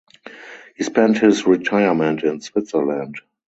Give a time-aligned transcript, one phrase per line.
[0.75, 3.17] He spent his retirement in Switzerland.